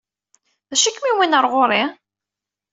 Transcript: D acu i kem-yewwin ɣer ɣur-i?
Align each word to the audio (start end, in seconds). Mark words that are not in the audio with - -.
D 0.69 0.71
acu 0.73 0.85
i 0.87 0.91
kem-yewwin 0.91 1.37
ɣer 1.37 1.45
ɣur-i? 1.51 1.83